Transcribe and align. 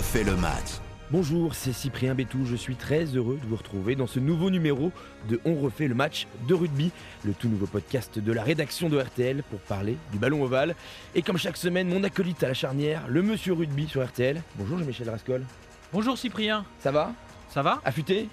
refait 0.00 0.24
le 0.24 0.34
match. 0.34 0.78
Bonjour, 1.10 1.54
c'est 1.54 1.74
Cyprien 1.74 2.14
Bétou, 2.14 2.46
je 2.46 2.56
suis 2.56 2.74
très 2.74 3.04
heureux 3.04 3.38
de 3.42 3.46
vous 3.46 3.56
retrouver 3.56 3.96
dans 3.96 4.06
ce 4.06 4.18
nouveau 4.18 4.48
numéro 4.48 4.92
de 5.28 5.38
On 5.44 5.56
refait 5.56 5.88
le 5.88 5.94
match 5.94 6.26
de 6.48 6.54
rugby, 6.54 6.90
le 7.22 7.34
tout 7.34 7.50
nouveau 7.50 7.66
podcast 7.66 8.18
de 8.18 8.32
la 8.32 8.42
rédaction 8.42 8.88
de 8.88 8.98
RTL 8.98 9.42
pour 9.42 9.60
parler 9.60 9.98
du 10.10 10.18
ballon 10.18 10.42
ovale. 10.42 10.74
Et 11.14 11.20
comme 11.20 11.36
chaque 11.36 11.58
semaine, 11.58 11.90
mon 11.90 12.02
acolyte 12.02 12.42
à 12.42 12.48
la 12.48 12.54
charnière, 12.54 13.02
le 13.08 13.20
monsieur 13.20 13.52
rugby 13.52 13.86
sur 13.88 14.02
RTL. 14.02 14.40
Bonjour 14.54 14.78
Jean-Michel 14.78 15.10
Rascol. 15.10 15.44
Bonjour 15.92 16.16
Cyprien. 16.16 16.64
Ça 16.78 16.90
va? 16.90 17.12
Ça 17.50 17.60
va? 17.60 17.82
Affûté? 17.84 18.30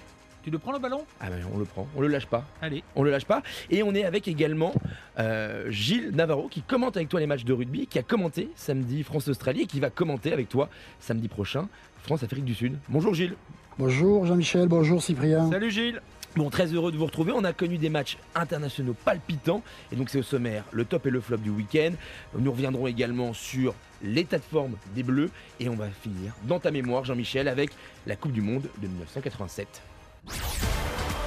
Tu 0.48 0.52
le 0.52 0.58
prends 0.58 0.72
le 0.72 0.78
ballon? 0.78 1.04
Ah 1.20 1.28
ben 1.28 1.44
on 1.52 1.58
le 1.58 1.66
prend, 1.66 1.86
on 1.94 2.00
le 2.00 2.08
lâche 2.08 2.24
pas. 2.24 2.42
Allez. 2.62 2.82
On 2.96 3.02
le 3.02 3.10
lâche 3.10 3.26
pas. 3.26 3.42
Et 3.68 3.82
on 3.82 3.94
est 3.94 4.04
avec 4.04 4.28
également 4.28 4.72
euh, 5.18 5.70
Gilles 5.70 6.10
Navarro 6.14 6.48
qui 6.48 6.62
commente 6.62 6.96
avec 6.96 7.10
toi 7.10 7.20
les 7.20 7.26
matchs 7.26 7.44
de 7.44 7.52
rugby, 7.52 7.86
qui 7.86 7.98
a 7.98 8.02
commenté 8.02 8.48
samedi 8.56 9.02
France-Australie 9.02 9.60
et 9.60 9.66
qui 9.66 9.78
va 9.78 9.90
commenter 9.90 10.32
avec 10.32 10.48
toi 10.48 10.70
samedi 11.00 11.28
prochain 11.28 11.68
France-Afrique 12.02 12.46
du 12.46 12.54
Sud. 12.54 12.78
Bonjour 12.88 13.12
Gilles. 13.12 13.34
Bonjour 13.78 14.24
Jean-Michel, 14.24 14.68
bonjour 14.68 15.02
Cyprien. 15.02 15.50
Salut 15.50 15.70
Gilles. 15.70 16.00
Bon, 16.34 16.48
très 16.48 16.72
heureux 16.72 16.92
de 16.92 16.96
vous 16.96 17.04
retrouver. 17.04 17.32
On 17.36 17.44
a 17.44 17.52
connu 17.52 17.76
des 17.76 17.90
matchs 17.90 18.16
internationaux 18.34 18.94
palpitants. 19.04 19.62
Et 19.92 19.96
donc, 19.96 20.08
c'est 20.08 20.18
au 20.18 20.22
sommaire 20.22 20.64
le 20.72 20.86
top 20.86 21.04
et 21.06 21.10
le 21.10 21.20
flop 21.20 21.38
du 21.38 21.50
week-end. 21.50 21.90
Nous 22.38 22.50
reviendrons 22.50 22.86
également 22.86 23.34
sur 23.34 23.74
l'état 24.02 24.38
de 24.38 24.44
forme 24.44 24.76
des 24.94 25.02
Bleus. 25.02 25.30
Et 25.60 25.68
on 25.68 25.74
va 25.74 25.88
finir 25.88 26.32
dans 26.44 26.58
ta 26.58 26.70
mémoire, 26.70 27.04
Jean-Michel, 27.04 27.48
avec 27.48 27.70
la 28.06 28.16
Coupe 28.16 28.32
du 28.32 28.40
Monde 28.40 28.68
de 28.80 28.86
1987. 28.86 29.82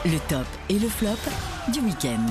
Le 0.05 0.17
top 0.29 0.45
et 0.69 0.79
le 0.79 0.87
flop 0.87 1.17
du 1.71 1.79
week-end. 1.79 2.25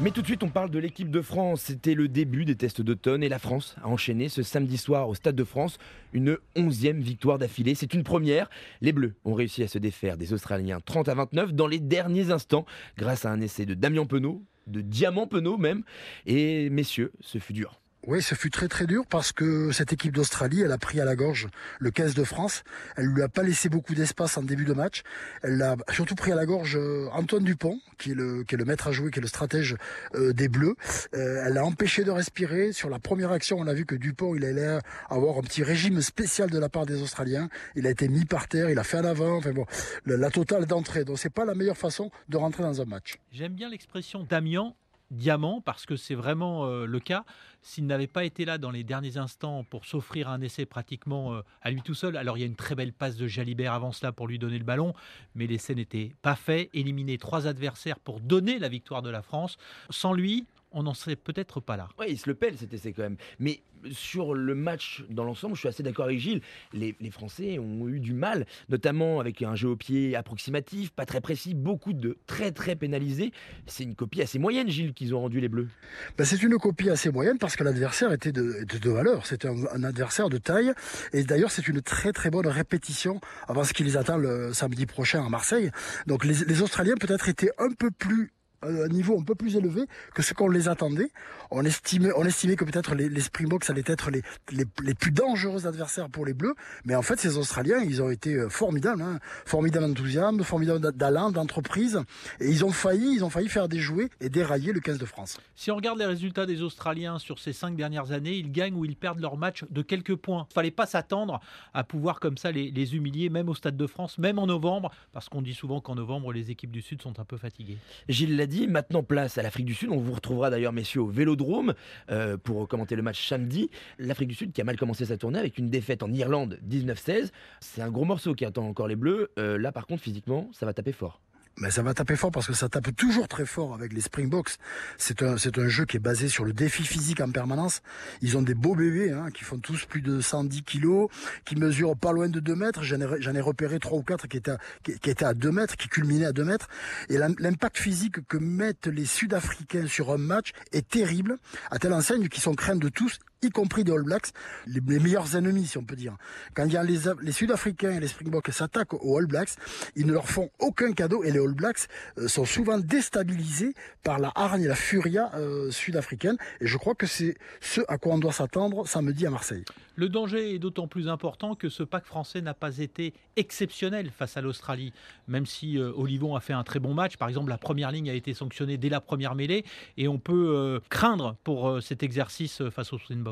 Mais 0.00 0.12
tout 0.12 0.22
de 0.22 0.26
suite, 0.26 0.44
on 0.44 0.48
parle 0.48 0.70
de 0.70 0.78
l'équipe 0.78 1.10
de 1.10 1.20
France. 1.20 1.62
C'était 1.62 1.94
le 1.94 2.06
début 2.06 2.44
des 2.44 2.54
tests 2.54 2.80
d'automne 2.80 3.24
et 3.24 3.28
la 3.28 3.40
France 3.40 3.74
a 3.82 3.88
enchaîné 3.88 4.28
ce 4.28 4.44
samedi 4.44 4.76
soir 4.76 5.08
au 5.08 5.14
Stade 5.14 5.34
de 5.34 5.42
France 5.44 5.78
une 6.12 6.38
onzième 6.54 7.00
victoire 7.00 7.38
d'affilée. 7.38 7.74
C'est 7.74 7.94
une 7.94 8.04
première. 8.04 8.48
Les 8.80 8.92
Bleus 8.92 9.16
ont 9.24 9.34
réussi 9.34 9.64
à 9.64 9.68
se 9.68 9.78
défaire 9.78 10.16
des 10.16 10.32
Australiens 10.32 10.78
30 10.84 11.08
à 11.08 11.14
29 11.14 11.52
dans 11.52 11.66
les 11.66 11.80
derniers 11.80 12.30
instants 12.30 12.64
grâce 12.96 13.24
à 13.24 13.30
un 13.30 13.40
essai 13.40 13.66
de 13.66 13.74
Damien 13.74 14.06
Penaud, 14.06 14.42
de 14.68 14.80
Diamant 14.80 15.26
Penaud 15.26 15.58
même. 15.58 15.82
Et 16.26 16.70
messieurs, 16.70 17.12
ce 17.20 17.38
fut 17.38 17.52
dur. 17.52 17.80
Oui, 18.06 18.22
ce 18.22 18.34
fut 18.34 18.50
très 18.50 18.68
très 18.68 18.86
dur 18.86 19.04
parce 19.06 19.32
que 19.32 19.72
cette 19.72 19.92
équipe 19.92 20.14
d'Australie, 20.14 20.62
elle 20.62 20.70
a 20.70 20.78
pris 20.78 21.00
à 21.00 21.04
la 21.04 21.16
gorge 21.16 21.48
le 21.80 21.90
15 21.90 22.14
de 22.14 22.22
France. 22.22 22.62
Elle 22.96 23.06
lui 23.06 23.22
a 23.22 23.28
pas 23.28 23.42
laissé 23.42 23.68
beaucoup 23.68 23.94
d'espace 23.94 24.38
en 24.38 24.42
début 24.42 24.64
de 24.64 24.72
match. 24.72 25.02
Elle 25.42 25.60
a 25.60 25.76
surtout 25.90 26.14
pris 26.14 26.30
à 26.30 26.36
la 26.36 26.46
gorge 26.46 26.76
euh, 26.76 27.08
Antoine 27.12 27.42
Dupont, 27.42 27.80
qui 27.98 28.12
est 28.12 28.14
le, 28.14 28.64
maître 28.64 28.86
à 28.86 28.92
jouer, 28.92 29.10
qui 29.10 29.18
est 29.18 29.22
le 29.22 29.28
stratège 29.28 29.76
euh, 30.14 30.32
des 30.32 30.48
Bleus. 30.48 30.76
Euh, 31.14 31.42
elle 31.44 31.54
l'a 31.54 31.64
empêché 31.64 32.04
de 32.04 32.12
respirer. 32.12 32.72
Sur 32.72 32.88
la 32.88 33.00
première 33.00 33.32
action, 33.32 33.58
on 33.58 33.66
a 33.66 33.74
vu 33.74 33.84
que 33.84 33.96
Dupont, 33.96 34.34
il 34.36 34.44
allait 34.44 34.78
avoir 35.10 35.36
un 35.36 35.42
petit 35.42 35.64
régime 35.64 36.00
spécial 36.00 36.50
de 36.50 36.58
la 36.58 36.68
part 36.68 36.86
des 36.86 37.02
Australiens. 37.02 37.48
Il 37.74 37.86
a 37.86 37.90
été 37.90 38.08
mis 38.08 38.24
par 38.24 38.46
terre, 38.46 38.70
il 38.70 38.78
a 38.78 38.84
fait 38.84 38.98
un 38.98 39.04
avant. 39.04 39.38
Enfin 39.38 39.52
bon, 39.52 39.66
la, 40.06 40.16
la 40.16 40.30
totale 40.30 40.66
d'entrée. 40.66 41.04
Donc 41.04 41.18
c'est 41.18 41.32
pas 41.32 41.44
la 41.44 41.56
meilleure 41.56 41.76
façon 41.76 42.10
de 42.28 42.36
rentrer 42.36 42.62
dans 42.62 42.80
un 42.80 42.86
match. 42.86 43.16
J'aime 43.32 43.54
bien 43.54 43.68
l'expression 43.68 44.24
Damien 44.28 44.72
diamant 45.10 45.60
parce 45.60 45.86
que 45.86 45.96
c'est 45.96 46.14
vraiment 46.14 46.66
euh, 46.66 46.86
le 46.86 47.00
cas. 47.00 47.24
S'il 47.62 47.86
n'avait 47.86 48.06
pas 48.06 48.24
été 48.24 48.44
là 48.44 48.58
dans 48.58 48.70
les 48.70 48.84
derniers 48.84 49.16
instants 49.16 49.64
pour 49.64 49.84
s'offrir 49.84 50.28
un 50.28 50.40
essai 50.40 50.66
pratiquement 50.66 51.34
euh, 51.34 51.42
à 51.62 51.70
lui 51.70 51.82
tout 51.82 51.94
seul, 51.94 52.16
alors 52.16 52.38
il 52.38 52.40
y 52.40 52.44
a 52.44 52.46
une 52.46 52.56
très 52.56 52.74
belle 52.74 52.92
passe 52.92 53.16
de 53.16 53.26
Jalibert 53.26 53.72
avant 53.72 53.92
cela 53.92 54.12
pour 54.12 54.28
lui 54.28 54.38
donner 54.38 54.58
le 54.58 54.64
ballon, 54.64 54.94
mais 55.34 55.46
l'essai 55.46 55.74
n'était 55.74 56.14
pas 56.22 56.36
fait. 56.36 56.70
Éliminer 56.72 57.18
trois 57.18 57.46
adversaires 57.46 57.98
pour 57.98 58.20
donner 58.20 58.58
la 58.58 58.68
victoire 58.68 59.02
de 59.02 59.10
la 59.10 59.22
France. 59.22 59.56
Sans 59.90 60.12
lui, 60.12 60.46
on 60.72 60.82
n'en 60.82 60.94
serait 60.94 61.16
peut-être 61.16 61.60
pas 61.60 61.76
là. 61.76 61.88
Oui, 61.98 62.06
il 62.10 62.18
se 62.18 62.28
le 62.28 62.34
pèle 62.34 62.56
cet 62.56 62.72
essai 62.72 62.92
quand 62.92 63.02
même. 63.02 63.16
Mais 63.38 63.62
sur 63.92 64.34
le 64.34 64.54
match 64.54 65.04
dans 65.10 65.24
l'ensemble, 65.24 65.54
je 65.54 65.60
suis 65.60 65.68
assez 65.68 65.82
d'accord 65.82 66.06
avec 66.06 66.18
Gilles. 66.18 66.42
Les, 66.72 66.96
les, 67.00 67.10
Français 67.10 67.58
ont 67.58 67.88
eu 67.88 68.00
du 68.00 68.12
mal, 68.12 68.46
notamment 68.68 69.20
avec 69.20 69.42
un 69.42 69.54
jeu 69.54 69.68
au 69.68 69.76
pied 69.76 70.16
approximatif, 70.16 70.90
pas 70.90 71.06
très 71.06 71.20
précis, 71.20 71.54
beaucoup 71.54 71.92
de 71.92 72.18
très 72.26 72.52
très 72.52 72.76
pénalisés. 72.76 73.32
C'est 73.66 73.84
une 73.84 73.94
copie 73.94 74.22
assez 74.22 74.38
moyenne, 74.38 74.68
Gilles, 74.68 74.94
qu'ils 74.94 75.14
ont 75.14 75.20
rendu 75.20 75.40
les 75.40 75.48
Bleus. 75.48 75.68
Ben, 76.16 76.24
c'est 76.24 76.42
une 76.42 76.56
copie 76.58 76.90
assez 76.90 77.10
moyenne 77.10 77.38
parce 77.38 77.56
que 77.56 77.64
l'adversaire 77.64 78.12
était 78.12 78.32
de, 78.32 78.64
de, 78.64 78.78
de 78.78 78.90
valeur. 78.90 79.26
C'était 79.26 79.48
un, 79.48 79.56
un, 79.72 79.84
adversaire 79.84 80.28
de 80.28 80.38
taille. 80.38 80.72
Et 81.12 81.24
d'ailleurs, 81.24 81.50
c'est 81.50 81.68
une 81.68 81.80
très 81.80 82.12
très 82.12 82.30
bonne 82.30 82.46
répétition 82.46 83.20
avant 83.46 83.64
ce 83.64 83.72
qui 83.72 83.84
les 83.84 83.96
attend 83.96 84.16
le 84.16 84.52
samedi 84.52 84.86
prochain 84.86 85.24
à 85.24 85.28
Marseille. 85.28 85.70
Donc 86.06 86.24
les, 86.24 86.44
les 86.46 86.62
Australiens 86.62 86.96
peut-être 87.00 87.28
étaient 87.28 87.52
un 87.58 87.70
peu 87.70 87.90
plus 87.90 88.32
un 88.62 88.88
niveau 88.88 89.18
un 89.18 89.22
peu 89.22 89.34
plus 89.34 89.56
élevé 89.56 89.82
que 90.14 90.22
ce 90.22 90.34
qu'on 90.34 90.48
les 90.48 90.68
attendait. 90.68 91.10
On 91.50 91.64
estimait, 91.64 92.10
on 92.16 92.24
estimait 92.24 92.56
que 92.56 92.64
peut-être 92.64 92.94
les, 92.94 93.08
les 93.08 93.20
Springboks 93.20 93.68
allaient 93.70 93.82
être 93.86 94.10
les, 94.10 94.22
les, 94.52 94.64
les, 94.82 94.94
plus 94.94 95.12
dangereux 95.12 95.66
adversaires 95.66 96.10
pour 96.10 96.26
les 96.26 96.34
Bleus, 96.34 96.54
mais 96.84 96.94
en 96.94 97.02
fait, 97.02 97.18
ces 97.18 97.38
Australiens, 97.38 97.78
ils 97.78 98.02
ont 98.02 98.10
été 98.10 98.48
formidables, 98.50 99.00
hein. 99.02 99.18
formidable 99.46 99.86
enthousiasme, 99.86 100.42
formidable 100.42 100.92
d'allant, 100.92 101.30
d'entreprise, 101.30 102.00
et 102.40 102.48
ils 102.48 102.64
ont 102.64 102.72
failli, 102.72 103.14
ils 103.14 103.24
ont 103.24 103.30
failli 103.30 103.48
faire 103.48 103.68
déjouer 103.68 104.08
et 104.20 104.28
dérailler 104.28 104.72
le 104.72 104.80
15 104.80 104.98
de 104.98 105.06
France. 105.06 105.38
Si 105.54 105.70
on 105.70 105.76
regarde 105.76 105.98
les 105.98 106.06
résultats 106.06 106.46
des 106.46 106.62
Australiens 106.62 107.18
sur 107.18 107.38
ces 107.38 107.52
cinq 107.52 107.76
dernières 107.76 108.12
années, 108.12 108.34
ils 108.34 108.52
gagnent 108.52 108.74
ou 108.74 108.84
ils 108.84 108.96
perdent 108.96 109.20
leur 109.20 109.36
match 109.36 109.64
de 109.70 109.82
quelques 109.82 110.16
points. 110.16 110.46
Il 110.50 110.54
fallait 110.54 110.70
pas 110.70 110.86
s'attendre 110.86 111.40
à 111.74 111.84
pouvoir 111.84 112.20
comme 112.20 112.36
ça 112.36 112.50
les, 112.50 112.70
les 112.70 112.96
humilier, 112.96 113.28
même 113.28 113.48
au 113.48 113.54
Stade 113.54 113.76
de 113.76 113.86
France, 113.86 114.18
même 114.18 114.38
en 114.38 114.46
novembre, 114.46 114.90
parce 115.12 115.28
qu'on 115.28 115.42
dit 115.42 115.54
souvent 115.54 115.80
qu'en 115.80 115.94
novembre, 115.94 116.32
les 116.32 116.50
équipes 116.50 116.72
du 116.72 116.82
Sud 116.82 117.02
sont 117.02 117.18
un 117.20 117.24
peu 117.24 117.36
fatiguées. 117.36 117.78
Gilles 118.08 118.36
l'a 118.36 118.47
maintenant 118.66 119.02
place 119.02 119.38
à 119.38 119.42
l'Afrique 119.42 119.66
du 119.66 119.74
Sud. 119.74 119.90
On 119.90 119.98
vous 119.98 120.12
retrouvera 120.12 120.50
d'ailleurs, 120.50 120.72
messieurs, 120.72 121.02
au 121.02 121.06
Vélodrome 121.06 121.74
euh, 122.10 122.36
pour 122.36 122.66
commenter 122.68 122.96
le 122.96 123.02
match 123.02 123.28
samedi. 123.28 123.70
L'Afrique 123.98 124.28
du 124.28 124.34
Sud 124.34 124.52
qui 124.52 124.60
a 124.60 124.64
mal 124.64 124.76
commencé 124.76 125.04
sa 125.04 125.16
tournée 125.16 125.38
avec 125.38 125.58
une 125.58 125.68
défaite 125.68 126.02
en 126.02 126.12
Irlande 126.12 126.58
19-16. 126.68 127.30
C'est 127.60 127.82
un 127.82 127.90
gros 127.90 128.04
morceau 128.04 128.34
qui 128.34 128.44
attend 128.44 128.66
encore 128.66 128.88
les 128.88 128.96
Bleus. 128.96 129.30
Euh, 129.38 129.58
là, 129.58 129.72
par 129.72 129.86
contre, 129.86 130.02
physiquement, 130.02 130.50
ça 130.52 130.66
va 130.66 130.72
taper 130.72 130.92
fort. 130.92 131.20
Mais 131.60 131.70
ça 131.70 131.82
va 131.82 131.92
taper 131.92 132.14
fort 132.14 132.30
parce 132.30 132.46
que 132.46 132.52
ça 132.52 132.68
tape 132.68 132.94
toujours 132.94 133.26
très 133.26 133.44
fort 133.44 133.74
avec 133.74 133.92
les 133.92 134.00
Springboks. 134.00 134.56
C'est 134.96 135.22
un, 135.22 135.36
c'est 135.36 135.58
un 135.58 135.68
jeu 135.68 135.84
qui 135.84 135.96
est 135.96 136.00
basé 136.00 136.28
sur 136.28 136.44
le 136.44 136.52
défi 136.52 136.84
physique 136.84 137.20
en 137.20 137.30
permanence. 137.30 137.82
Ils 138.22 138.36
ont 138.36 138.42
des 138.42 138.54
beaux 138.54 138.76
bébés 138.76 139.10
hein, 139.10 139.30
qui 139.32 139.44
font 139.44 139.58
tous 139.58 139.84
plus 139.84 140.00
de 140.00 140.20
110 140.20 140.62
kilos, 140.62 141.08
qui 141.44 141.56
mesurent 141.56 141.96
pas 141.96 142.12
loin 142.12 142.28
de 142.28 142.38
2 142.38 142.54
mètres. 142.54 142.82
J'en 142.84 143.00
ai, 143.00 143.20
j'en 143.20 143.34
ai 143.34 143.40
repéré 143.40 143.80
3 143.80 143.98
ou 143.98 144.02
4 144.02 144.28
qui 144.28 144.36
étaient, 144.36 144.52
à, 144.52 144.58
qui, 144.84 145.10
étaient 145.10 145.24
à 145.24 145.34
2 145.34 145.50
mètres, 145.50 145.76
qui 145.76 145.88
culminaient 145.88 146.26
à 146.26 146.32
2 146.32 146.44
mètres. 146.44 146.68
Et 147.08 147.18
l'impact 147.18 147.78
physique 147.78 148.26
que 148.28 148.36
mettent 148.36 148.86
les 148.86 149.04
Sud-Africains 149.04 149.86
sur 149.86 150.12
un 150.12 150.18
match 150.18 150.52
est 150.72 150.88
terrible, 150.88 151.38
à 151.70 151.78
telle 151.78 151.92
enseigne 151.92 152.28
qu'ils 152.28 152.42
sont 152.42 152.54
craints 152.54 152.76
de 152.76 152.88
tous, 152.88 153.18
y 153.42 153.50
compris 153.50 153.84
des 153.84 153.92
All 153.92 154.02
Blacks, 154.02 154.32
les, 154.66 154.80
meilleurs 154.80 155.36
ennemis, 155.36 155.66
si 155.66 155.78
on 155.78 155.84
peut 155.84 155.96
dire. 155.96 156.16
Quand 156.54 156.64
il 156.64 156.72
y 156.72 156.76
a 156.76 156.82
les, 156.82 156.98
les 157.22 157.32
Sud-Africains 157.32 157.92
et 157.92 158.00
les 158.00 158.08
Springboks 158.08 158.50
s'attaquent 158.50 158.94
aux 158.94 159.18
All 159.18 159.26
Blacks, 159.26 159.50
ils 159.96 160.06
ne 160.06 160.12
leur 160.12 160.28
font 160.28 160.50
aucun 160.58 160.92
cadeau 160.92 161.22
et 161.22 161.30
les 161.30 161.38
All 161.38 161.54
Blacks 161.54 161.88
euh, 162.18 162.28
sont 162.28 162.44
souvent 162.44 162.78
déstabilisés 162.78 163.74
par 164.02 164.18
la 164.18 164.32
hargne 164.34 164.62
et 164.62 164.68
la 164.68 164.74
furia 164.74 165.30
euh, 165.34 165.70
sud-africaine. 165.70 166.36
Et 166.60 166.66
je 166.66 166.76
crois 166.76 166.94
que 166.94 167.06
c'est 167.06 167.36
ce 167.60 167.80
à 167.88 167.98
quoi 167.98 168.14
on 168.14 168.18
doit 168.18 168.32
s'attendre 168.32 168.86
samedi 168.86 169.26
à 169.26 169.30
Marseille. 169.30 169.64
Le 169.94 170.08
danger 170.08 170.54
est 170.54 170.58
d'autant 170.58 170.86
plus 170.86 171.08
important 171.08 171.54
que 171.54 171.68
ce 171.68 171.82
pack 171.82 172.04
français 172.04 172.40
n'a 172.40 172.54
pas 172.54 172.78
été 172.78 173.14
exceptionnel 173.36 174.10
face 174.10 174.36
à 174.36 174.40
l'Australie. 174.40 174.92
Même 175.26 175.46
si 175.46 175.78
euh, 175.78 175.92
Olivon 175.96 176.34
a 176.34 176.40
fait 176.40 176.52
un 176.52 176.64
très 176.64 176.78
bon 176.78 176.94
match, 176.94 177.16
par 177.16 177.28
exemple, 177.28 177.50
la 177.50 177.58
première 177.58 177.92
ligne 177.92 178.10
a 178.10 178.14
été 178.14 178.34
sanctionnée 178.34 178.78
dès 178.78 178.88
la 178.88 179.00
première 179.00 179.34
mêlée 179.34 179.64
et 179.96 180.08
on 180.08 180.18
peut 180.18 180.80
craindre 180.88 181.36
pour 181.44 181.82
cet 181.82 182.02
exercice 182.02 182.62
face 182.70 182.92
au 182.92 182.98
Springboks. 182.98 183.27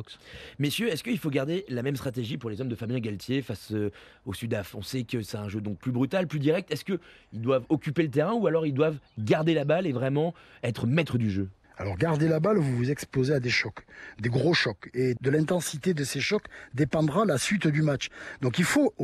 Messieurs, 0.58 0.88
est-ce 0.88 1.02
qu'il 1.02 1.18
faut 1.18 1.30
garder 1.30 1.64
la 1.68 1.82
même 1.82 1.96
stratégie 1.96 2.38
pour 2.38 2.50
les 2.50 2.60
hommes 2.60 2.68
de 2.68 2.74
Fabien 2.74 2.98
Galtier 2.98 3.42
face 3.42 3.72
euh, 3.72 3.90
au 4.24 4.32
Sudaf? 4.32 4.74
On 4.74 4.82
sait 4.82 5.04
que 5.04 5.22
c'est 5.22 5.36
un 5.36 5.48
jeu 5.48 5.60
donc 5.60 5.78
plus 5.78 5.92
brutal, 5.92 6.26
plus 6.26 6.38
direct. 6.38 6.70
Est-ce 6.70 6.84
qu'ils 6.84 6.98
doivent 7.32 7.64
occuper 7.68 8.02
le 8.02 8.10
terrain 8.10 8.32
ou 8.32 8.46
alors 8.46 8.66
ils 8.66 8.74
doivent 8.74 8.98
garder 9.18 9.54
la 9.54 9.64
balle 9.64 9.86
et 9.86 9.92
vraiment 9.92 10.34
être 10.62 10.86
maître 10.86 11.18
du 11.18 11.30
jeu? 11.30 11.48
Alors 11.78 11.96
gardez 11.96 12.26
la 12.26 12.40
balle, 12.40 12.56
vous 12.56 12.74
vous 12.74 12.90
exposez 12.90 13.34
à 13.34 13.40
des 13.40 13.50
chocs, 13.50 13.84
des 14.18 14.30
gros 14.30 14.54
chocs. 14.54 14.88
Et 14.94 15.14
de 15.20 15.30
l'intensité 15.30 15.92
de 15.92 16.04
ces 16.04 16.20
chocs 16.20 16.46
dépendra 16.72 17.26
la 17.26 17.36
suite 17.36 17.66
du 17.66 17.82
match. 17.82 18.08
Donc 18.40 18.58
il 18.58 18.64
faut, 18.64 18.94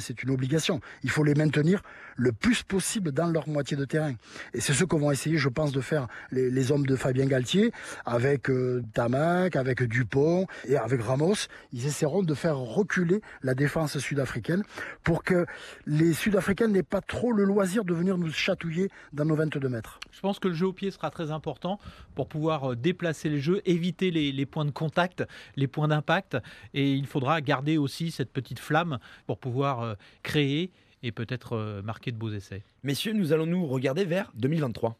c'est 0.00 0.24
une 0.24 0.30
obligation, 0.30 0.80
il 1.04 1.10
faut 1.10 1.22
les 1.22 1.34
maintenir 1.34 1.80
le 2.16 2.32
plus 2.32 2.64
possible 2.64 3.12
dans 3.12 3.28
leur 3.28 3.48
moitié 3.48 3.76
de 3.76 3.84
terrain. 3.84 4.14
Et 4.52 4.60
c'est 4.60 4.72
ce 4.72 4.82
que 4.82 4.96
vont 4.96 5.12
essayer, 5.12 5.38
je 5.38 5.48
pense, 5.48 5.70
de 5.70 5.80
faire 5.80 6.08
les, 6.32 6.72
hommes 6.72 6.86
de 6.86 6.96
Fabien 6.96 7.26
Galtier 7.26 7.70
avec 8.04 8.50
euh, 8.50 8.82
Tamac, 8.94 9.54
avec 9.54 9.84
Dupont 9.84 10.48
et 10.66 10.76
avec 10.76 11.00
Ramos. 11.02 11.36
Ils 11.72 11.86
essaieront 11.86 12.24
de 12.24 12.34
faire 12.34 12.56
reculer 12.56 13.20
la 13.42 13.54
défense 13.54 13.96
sud-africaine 13.98 14.64
pour 15.04 15.22
que 15.22 15.46
les 15.86 16.14
Sud-Africains 16.14 16.66
n'aient 16.66 16.82
pas 16.82 17.00
trop 17.00 17.30
le 17.30 17.44
loisir 17.44 17.84
de 17.84 17.94
venir 17.94 18.18
nous 18.18 18.32
chatouiller 18.32 18.90
dans 19.12 19.24
nos 19.24 19.36
22 19.36 19.68
mètres. 19.68 20.00
Je 20.10 20.20
pense 20.20 20.40
que 20.40 20.48
le 20.48 20.54
jeu 20.54 20.66
au 20.66 20.72
pied 20.72 20.90
sera 20.90 21.10
très 21.10 21.30
important 21.30 21.78
pour 22.16 22.26
pouvoir 22.26 22.74
déplacer 22.74 23.28
les 23.28 23.40
jeux, 23.40 23.62
éviter 23.66 24.10
les 24.10 24.46
points 24.46 24.64
de 24.64 24.70
contact, 24.72 25.22
les 25.54 25.68
points 25.68 25.86
d'impact. 25.86 26.38
Et 26.74 26.92
il 26.94 27.06
faudra 27.06 27.40
garder 27.40 27.78
aussi 27.78 28.10
cette 28.10 28.32
petite 28.32 28.58
flamme 28.58 28.98
pour 29.28 29.38
pouvoir 29.38 29.75
euh, 29.82 29.94
créer 30.22 30.70
et 31.02 31.12
peut-être 31.12 31.54
euh, 31.54 31.82
marquer 31.82 32.12
de 32.12 32.16
beaux 32.16 32.32
essais. 32.32 32.62
Messieurs, 32.82 33.12
nous 33.12 33.32
allons 33.32 33.46
nous 33.46 33.66
regarder 33.66 34.04
vers 34.04 34.32
2023. 34.34 34.98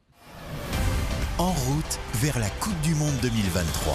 En 1.39 1.53
route 1.53 2.01
vers 2.15 2.39
la 2.39 2.49
Coupe 2.49 2.81
du 2.83 2.95
Monde 2.95 3.15
2023. 3.23 3.95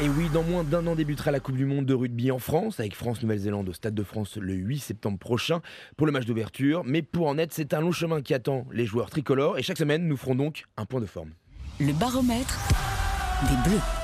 Et 0.00 0.08
oui, 0.08 0.28
dans 0.32 0.42
moins 0.42 0.64
d'un 0.64 0.86
an 0.88 0.96
débutera 0.96 1.30
la 1.30 1.38
Coupe 1.38 1.56
du 1.56 1.66
Monde 1.66 1.86
de 1.86 1.94
rugby 1.94 2.32
en 2.32 2.40
France, 2.40 2.80
avec 2.80 2.96
France-Nouvelle-Zélande 2.96 3.68
au 3.68 3.72
Stade 3.72 3.94
de 3.94 4.02
France 4.02 4.36
le 4.36 4.54
8 4.54 4.80
septembre 4.80 5.18
prochain 5.18 5.60
pour 5.96 6.06
le 6.06 6.12
match 6.12 6.26
d'ouverture. 6.26 6.82
Mais 6.84 7.02
pour 7.02 7.28
en 7.28 7.38
être, 7.38 7.52
c'est 7.52 7.74
un 7.74 7.80
long 7.80 7.92
chemin 7.92 8.20
qui 8.20 8.34
attend 8.34 8.66
les 8.72 8.86
joueurs 8.86 9.08
tricolores 9.08 9.56
et 9.56 9.62
chaque 9.62 9.78
semaine, 9.78 10.08
nous 10.08 10.16
ferons 10.16 10.34
donc 10.34 10.64
un 10.76 10.84
point 10.84 11.00
de 11.00 11.06
forme. 11.06 11.30
Le 11.78 11.92
baromètre 11.92 12.58
des 13.48 13.70
Bleus. 13.70 14.03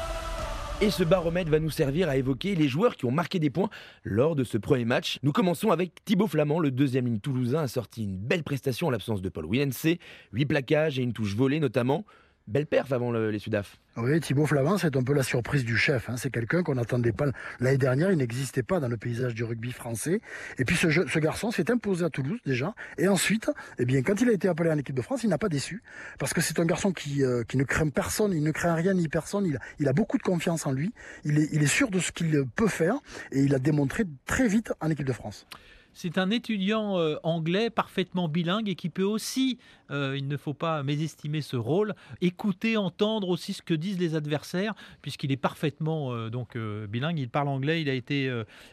Et 0.83 0.91
ce 0.91 1.05
baromètre 1.05 1.51
va 1.51 1.61
nous 1.61 1.69
servir 1.69 2.09
à 2.09 2.17
évoquer 2.17 2.55
les 2.55 2.67
joueurs 2.67 2.97
qui 2.97 3.05
ont 3.05 3.11
marqué 3.11 3.39
des 3.39 3.51
points 3.51 3.69
lors 4.03 4.35
de 4.35 4.45
ce 4.45 4.57
premier 4.57 4.87
match. 4.87 5.19
Nous 5.23 5.31
commençons 5.31 5.73
avec 5.73 6.03
Thibaut 6.07 6.27
Flamand, 6.27 6.59
le 6.59 6.71
deuxième 6.71 7.05
ligne 7.05 7.21
toulousain, 7.21 7.61
a 7.61 7.69
sorti 7.69 8.05
une 8.05 8.17
belle 8.17 8.43
prestation 8.43 8.87
en 8.87 8.91
l'absence 8.91 9.21
de 9.21 9.29
Paul 9.29 9.45
Willense, 9.47 9.89
8 10.33 10.47
plaquages 10.47 10.99
et 10.99 11.03
une 11.03 11.13
touche 11.13 11.37
volée 11.37 11.61
notamment. 11.61 12.07
Belle 12.51 12.67
perf 12.67 12.91
avant 12.93 13.13
le- 13.13 13.31
les 13.31 13.39
Sudaf. 13.39 13.79
Oui, 13.97 14.19
Thibaut 14.19 14.45
Flamand, 14.45 14.77
c'est 14.77 14.97
un 14.97 15.05
peu 15.05 15.13
la 15.13 15.23
surprise 15.23 15.65
du 15.65 15.77
chef. 15.77 16.11
hein. 16.11 16.17
C'est 16.17 16.31
quelqu'un 16.31 16.65
qu'on 16.65 16.75
n'attendait 16.75 17.13
pas. 17.13 17.27
L'année 17.61 17.79
dernière, 17.79 18.11
il 18.11 18.19
n'existait 18.19 18.65
pas 18.65 18.81
dans 18.81 18.89
le 18.89 18.97
paysage 18.97 19.35
du 19.35 19.45
rugby 19.45 19.71
français. 19.71 20.21
Et 20.59 20.65
puis 20.65 20.75
ce, 20.75 21.19
garçon 21.21 21.53
s'est 21.53 21.71
imposé 21.71 22.05
à 22.05 22.11
Toulouse 22.11 22.41
déjà. 22.45 22.75
Et 22.99 23.07
ensuite, 23.07 23.53
eh 23.79 23.85
bien, 23.85 24.03
quand 24.03 24.21
il 24.21 24.29
a 24.29 24.33
été 24.33 24.49
appelé 24.49 24.69
en 24.69 24.79
équipe 24.79 24.97
de 24.97 25.03
France, 25.03 25.23
il 25.23 25.31
n'a 25.31 25.39
pas 25.39 25.49
déçu. 25.49 25.81
Parce 26.19 26.35
que 26.35 26.41
c'est 26.41 26.59
un 26.59 26.65
garçon 26.65 26.93
qui, 26.93 27.23
euh, 27.23 27.45
ne 27.55 27.63
craint 27.63 27.89
personne, 27.89 28.33
il 28.33 28.43
ne 28.43 28.51
craint 28.51 28.75
rien 28.75 28.95
ni 28.95 29.07
personne. 29.07 29.47
Il 29.79 29.89
a, 29.89 29.93
beaucoup 29.93 30.19
de 30.19 30.23
confiance 30.25 30.67
en 30.67 30.73
lui. 30.73 30.93
Il 31.25 31.39
est 31.39 31.67
sûr 31.67 31.89
de 31.89 32.01
ce 32.01 32.11
qu'il 32.11 32.45
peut 32.57 32.69
faire. 32.69 32.97
Et 33.31 33.43
il 33.43 33.55
a 33.55 33.61
démontré 33.61 34.05
très 34.27 34.49
vite 34.49 34.73
en 34.81 34.91
équipe 34.91 35.07
de 35.07 35.13
France. 35.13 35.47
C'est 35.93 36.19
un 36.19 36.31
étudiant 36.31 36.99
euh, 36.99 37.17
anglais 37.23 37.71
parfaitement 37.71 38.29
bilingue 38.29 38.69
et 38.69 38.75
qui 38.75 38.89
peut 38.89 39.03
aussi, 39.03 39.59
euh, 39.91 40.15
il 40.17 40.29
ne 40.29 40.37
faut 40.37 40.55
pas 40.55 40.83
mésestimer 40.83 41.43
ce 41.43 41.57
rôle, 41.57 41.95
écouter, 42.21 42.77
entendre 42.77 43.29
aussi 43.29 43.53
ce 43.53 43.63
que 43.63 43.75
disent 43.75 43.99
les 43.99 44.15
adversaires, 44.15 44.75
puisqu'il 45.03 45.33
est 45.33 45.37
parfaitement 45.37 46.13
euh, 46.13 46.31
donc 46.31 46.57
bilingue. 46.57 47.19
Il 47.19 47.29
parle 47.29 47.49
anglais, 47.49 47.83
il 47.83 47.89
a 47.89 47.95
été 47.95 48.31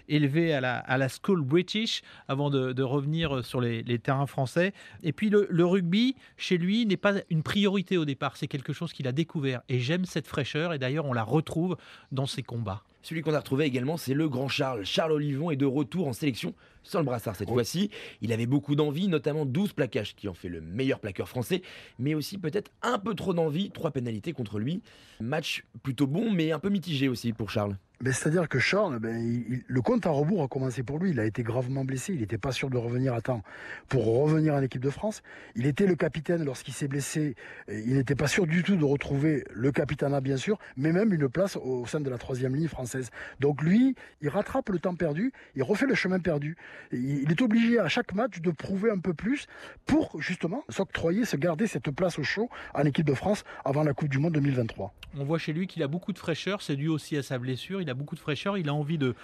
élevé 0.08 0.54
à 0.54 0.62
la, 0.62 0.78
à 0.78 0.98
la 0.98 1.08
School 1.10 1.42
British 1.42 2.02
avant 2.28 2.50
de, 2.50 2.84
revenir 2.84 3.44
sur 3.44 3.62
les, 3.62 4.00
terrains 4.00 4.28
français. 4.28 4.74
Et 5.04 5.12
puis 5.12 5.30
le 5.30 5.66
rugby, 5.66 6.16
chez 6.38 6.58
lui, 6.58 6.86
n'est 6.86 6.98
pas 6.98 7.16
une 7.30 7.44
priorité 7.44 7.98
au 7.98 8.06
départ, 8.06 8.38
c'est 8.38 8.48
quelque 8.48 8.74
chose 8.74 8.94
qu'il 8.94 9.08
a 9.08 9.12
découvert. 9.12 9.62
Et 9.70 9.80
j'aime 9.80 10.06
cette 10.06 10.28
fraîcheur, 10.28 10.74
et 10.74 10.80
d'ailleurs 10.80 11.06
on 11.06 11.14
la 11.14 11.24
retrouve 11.24 11.78
dans 12.12 12.26
ses 12.26 12.44
combats. 12.44 12.84
Celui 13.08 13.22
qu'on 13.22 13.34
a 13.34 13.40
retrouvé 13.40 13.64
également, 13.64 13.96
c'est 13.96 14.14
le 14.14 14.28
grand 14.28 14.50
Charles. 14.50 14.84
Charles 14.84 15.14
Olivon 15.14 15.50
est 15.50 15.56
de 15.56 15.66
retour 15.66 16.10
en 16.10 16.12
sélection 16.12 16.54
sans 16.84 17.00
le 17.00 17.06
brassard 17.06 17.38
cette 17.38 17.48
fois-ci. 17.48 17.90
Il 18.20 18.34
avait 18.34 18.48
beaucoup 18.48 18.76
d'envie, 18.76 19.08
notamment 19.08 19.46
12 19.46 19.72
plaquages 19.72 20.14
qui 20.14 20.28
en 20.28 20.34
fait 20.34 20.50
le 20.50 20.60
meilleur 20.60 21.00
plaqueur 21.00 21.30
français, 21.30 21.62
mais 22.00 22.16
aussi 22.16 22.38
peut-être 22.38 22.70
un 22.82 23.00
peu 23.00 23.16
trop 23.16 23.34
d'envie, 23.34 23.72
trois 23.72 23.92
pénalités 23.92 24.34
contre 24.34 24.60
lui. 24.60 24.82
Match 25.22 25.64
plutôt 25.84 26.06
bon, 26.06 26.32
mais 26.32 26.52
un 26.52 26.60
peu 26.60 26.68
mitigé 26.68 27.08
aussi 27.08 27.32
pour 27.32 27.50
Charles. 27.50 27.78
Ben, 28.00 28.14
C'est-à-dire 28.14 28.48
que 28.48 28.60
Charles, 28.60 29.00
ben, 29.00 29.44
le 29.66 29.82
compte 29.82 30.06
à 30.06 30.12
rebours 30.12 30.44
a 30.44 30.48
commencé 30.48 30.84
pour 30.84 31.00
lui. 31.00 31.12
Il 31.12 31.20
a 31.20 31.26
été 31.26 31.42
gravement 31.42 31.84
blessé. 31.84 32.14
Il 32.14 32.20
n'était 32.20 32.38
pas 32.38 32.52
sûr 32.52 32.70
de 32.70 32.78
revenir 32.78 33.14
à 33.14 33.22
temps 33.22 33.42
pour 33.90 34.06
revenir 34.06 34.54
en 34.54 34.62
équipe 34.62 34.84
de 34.84 34.90
France. 34.90 35.24
Il 35.56 35.66
était 35.66 35.88
le 35.88 35.96
capitaine 35.96 36.44
lorsqu'il 36.44 36.74
s'est 36.74 36.88
blessé. 36.88 37.36
Il 37.68 37.96
n'était 37.96 38.16
pas 38.16 38.28
sûr 38.28 38.46
du 38.46 38.62
tout 38.62 38.76
de 38.76 38.86
retrouver 38.86 39.44
le 39.52 39.72
capitanat, 39.72 40.22
bien 40.22 40.38
sûr, 40.38 40.60
mais 40.76 40.92
même 40.92 41.12
une 41.12 41.28
place 41.28 41.56
au 41.56 41.86
sein 41.88 42.00
de 42.00 42.10
la 42.10 42.18
troisième 42.18 42.56
ligne 42.56 42.68
française. 42.68 43.10
Donc 43.40 43.64
lui, 43.64 43.96
il 44.22 44.30
rattrape 44.30 44.70
le 44.70 44.80
temps 44.80 44.96
perdu, 44.96 45.34
il 45.56 45.64
refait 45.64 45.88
le 45.88 45.96
chemin 45.96 46.20
perdu. 46.20 46.56
Il 46.92 47.32
est 47.32 47.42
obligé 47.42 47.80
à 47.80 47.88
chaque 47.88 48.14
match 48.14 48.42
de 48.42 48.52
prouver 48.52 48.92
un 48.92 49.00
peu 49.00 49.14
plus 49.14 49.48
pour 49.86 50.22
justement 50.22 50.64
s'octroyer, 50.70 51.26
se 51.26 51.36
garder 51.36 51.66
cette 51.66 51.90
place 51.92 52.20
au 52.20 52.24
chaud 52.24 52.50
en 52.76 52.84
équipe 52.84 53.06
de 53.06 53.14
France 53.14 53.44
avant 53.66 53.84
la 53.84 53.94
Coupe 53.94 54.10
du 54.10 54.20
Monde 54.20 54.34
2023. 54.34 54.94
On 55.18 55.24
voit 55.24 55.40
chez 55.40 55.54
lui 55.54 55.66
qu'il 55.66 55.82
a 55.82 55.88
beaucoup 55.88 56.14
de 56.14 56.20
fraîcheur, 56.20 56.62
c'est 56.62 56.76
dû 56.76 56.90
aussi 56.90 57.18
à 57.18 57.24
sa 57.24 57.40
blessure, 57.40 57.82
a 57.90 57.94
beaucoup 57.94 58.16
de 58.16 58.20
fraîcheur, 58.20 58.58
il 58.58 58.70
a 58.70 58.74
envie 58.74 58.98
de, 58.98 59.16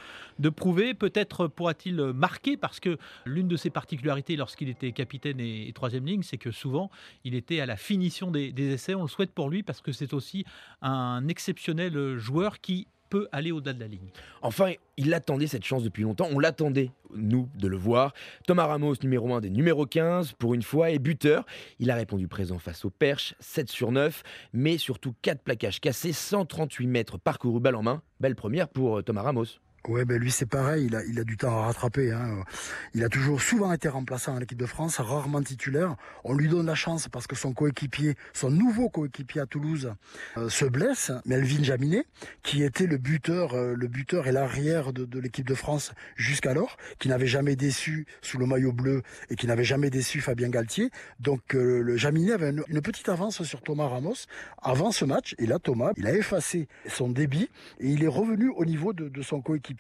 prouver, 0.50 0.94
peut-être 0.94 1.48
pourra-t-il 1.48 1.96
marquer, 1.96 2.58
parce 2.58 2.80
que 2.80 2.98
l'une 3.26 3.48
de 3.48 3.56
ses 3.56 3.70
particularités 3.70 4.36
lorsqu'il 4.36 4.70
était 4.70 4.92
capitaine 4.92 5.40
et, 5.40 5.68
et 5.68 5.74
troisième 5.74 6.06
ligne, 6.06 6.24
c'est 6.24 6.38
que 6.38 6.52
souvent 6.52 6.90
il 7.24 7.36
était 7.36 7.60
à 7.60 7.66
la 7.66 7.78
finition 7.78 8.32
des, 8.32 8.52
des 8.52 8.74
essais, 8.74 8.96
on 8.96 9.04
le 9.04 9.08
souhaite 9.08 9.32
pour 9.32 9.50
lui, 9.50 9.64
parce 9.64 9.82
que 9.82 9.92
c'est 9.92 10.14
aussi 10.14 10.46
un 10.82 11.28
exceptionnel 11.28 12.18
joueur 12.18 12.60
qui 12.60 12.88
aller 13.32 13.52
au-delà 13.52 13.74
de 13.74 13.80
la 13.80 13.88
ligne. 13.88 14.10
Enfin, 14.42 14.74
il 14.98 15.14
attendait 15.14 15.48
cette 15.48 15.64
chance 15.64 15.84
depuis 15.84 16.04
longtemps. 16.04 16.28
On 16.32 16.40
l'attendait, 16.40 16.92
nous, 17.16 17.50
de 17.58 17.68
le 17.68 17.78
voir. 17.78 18.14
Thomas 18.48 18.66
Ramos, 18.66 18.96
numéro 19.04 19.34
1 19.34 19.42
des 19.42 19.50
numéro 19.50 19.86
15, 19.86 20.34
pour 20.34 20.54
une 20.54 20.64
fois, 20.64 20.92
est 20.92 21.00
buteur. 21.00 21.46
Il 21.80 21.92
a 21.92 21.96
répondu 21.96 22.28
présent 22.28 22.60
face 22.60 22.86
au 22.86 22.90
Perche, 22.90 23.36
7 23.40 23.70
sur 23.70 23.92
9, 23.92 24.24
mais 24.54 24.78
surtout 24.78 25.14
4 25.22 25.42
plaquages 25.42 25.80
cassés, 25.80 26.14
138 26.14 26.88
mètres 26.88 27.18
parcourus 27.18 27.62
balle 27.62 27.76
en 27.76 27.84
main. 27.84 28.02
Belle 28.20 28.36
première 28.36 28.68
pour 28.68 29.00
euh, 29.00 29.02
Thomas 29.02 29.22
Ramos. 29.22 29.63
Ouais, 29.90 30.06
ben 30.06 30.18
lui 30.18 30.32
c'est 30.32 30.46
pareil, 30.46 30.86
il 30.86 30.96
a, 30.96 31.04
il 31.04 31.20
a 31.20 31.26
du 31.26 31.36
temps 31.36 31.60
à 31.60 31.66
rattraper. 31.66 32.14
Hein. 32.14 32.46
Il 32.94 33.04
a 33.04 33.10
toujours 33.10 33.42
souvent 33.42 33.74
été 33.74 33.90
remplaçant 33.90 34.34
en 34.34 34.40
équipe 34.40 34.58
de 34.58 34.66
France, 34.66 34.98
rarement 35.02 35.44
titulaire. 35.44 35.98
On 36.24 36.34
lui 36.34 36.48
donne 36.48 36.68
la 36.68 36.76
chance 36.76 37.10
parce 37.10 37.28
que 37.28 37.36
son 37.36 37.52
coéquipier, 37.52 38.16
son 38.32 38.50
nouveau 38.50 38.88
coéquipier 38.88 39.42
à 39.42 39.46
Toulouse, 39.46 39.94
euh, 40.38 40.48
se 40.48 40.64
blesse. 40.64 41.12
Melvin 41.26 41.64
Jaminet, 41.64 42.06
qui 42.44 42.64
était 42.64 42.88
le 42.88 42.98
buteur, 42.98 43.56
euh, 43.56 43.76
le 43.76 43.88
buteur 43.88 44.26
et 44.28 44.32
l'arrière 44.32 44.94
de, 44.94 45.04
de 45.04 45.20
l'équipe 45.20 45.46
de 45.46 45.54
France 45.54 45.92
jusqu'alors, 46.16 46.78
qui 46.98 47.10
n'avait 47.10 47.28
jamais 47.28 47.58
déçu 47.58 48.06
sous 48.22 48.38
le 48.38 48.46
maillot 48.46 48.72
bleu 48.72 49.02
et 49.30 49.36
qui 49.36 49.48
n'avait 49.48 49.66
jamais 49.66 49.90
déçu 49.90 50.22
Fabien 50.22 50.48
Galtier. 50.48 50.92
Donc 51.20 51.56
euh, 51.56 51.82
le 51.82 51.98
Jaminet 51.98 52.32
avait 52.32 52.52
une, 52.52 52.64
une 52.70 52.82
petite 52.82 53.10
avance 53.10 53.44
sur 53.44 53.62
Thomas 53.62 53.90
Ramos 53.90 54.28
avant 54.62 54.94
ce 54.94 55.04
match. 55.04 55.36
Et 55.40 55.46
là, 55.46 55.60
Thomas, 55.60 55.92
il 55.98 56.08
a 56.08 56.14
effacé 56.14 56.70
son 56.88 57.10
débit 57.10 57.50
et 57.82 57.90
il 57.90 58.06
est 58.06 58.08
revenu 58.08 58.48
au 58.48 58.64
niveau 58.64 58.94
de, 58.94 59.10
de 59.10 59.22
son 59.22 59.42
coéquipier 59.42 59.73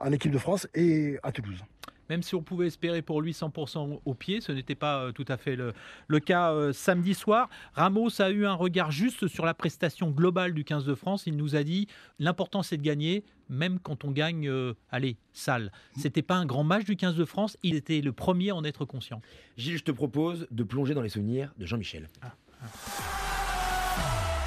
en 0.00 0.12
équipe 0.12 0.32
de 0.32 0.38
France 0.38 0.68
et 0.74 1.18
à 1.22 1.32
Toulouse. 1.32 1.62
Même 2.10 2.24
si 2.24 2.34
on 2.34 2.42
pouvait 2.42 2.66
espérer 2.66 3.02
pour 3.02 3.22
lui 3.22 3.30
100% 3.30 4.00
au 4.04 4.14
pied, 4.14 4.40
ce 4.40 4.50
n'était 4.50 4.74
pas 4.74 5.04
euh, 5.04 5.12
tout 5.12 5.24
à 5.28 5.36
fait 5.36 5.54
le, 5.54 5.72
le 6.08 6.18
cas 6.18 6.52
euh, 6.52 6.72
samedi 6.72 7.14
soir. 7.14 7.48
Ramos 7.74 8.20
a 8.20 8.30
eu 8.30 8.46
un 8.46 8.54
regard 8.54 8.90
juste 8.90 9.28
sur 9.28 9.46
la 9.46 9.54
prestation 9.54 10.10
globale 10.10 10.52
du 10.52 10.64
15 10.64 10.84
de 10.84 10.96
France. 10.96 11.28
Il 11.28 11.36
nous 11.36 11.54
a 11.54 11.62
dit 11.62 11.86
l'important 12.18 12.64
c'est 12.64 12.76
de 12.76 12.82
gagner, 12.82 13.22
même 13.48 13.78
quand 13.78 14.04
on 14.04 14.10
gagne, 14.10 14.48
euh, 14.48 14.74
allez, 14.90 15.18
sale. 15.32 15.70
C'était 15.96 16.22
pas 16.22 16.34
un 16.34 16.46
grand 16.46 16.64
match 16.64 16.84
du 16.84 16.96
15 16.96 17.14
de 17.14 17.24
France, 17.24 17.56
il 17.62 17.76
était 17.76 18.00
le 18.00 18.12
premier 18.12 18.50
à 18.50 18.56
en 18.56 18.64
être 18.64 18.84
conscient. 18.84 19.22
Gilles, 19.56 19.78
je 19.78 19.84
te 19.84 19.92
propose 19.92 20.48
de 20.50 20.64
plonger 20.64 20.94
dans 20.94 21.02
les 21.02 21.10
souvenirs 21.10 21.52
de 21.58 21.66
Jean-Michel. 21.66 22.08